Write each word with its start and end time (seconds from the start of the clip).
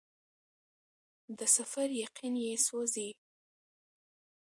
د 1.37 1.39
سفر 1.55 1.87
یقین 2.05 2.33
یې 2.45 2.53
سوزي 2.67 3.09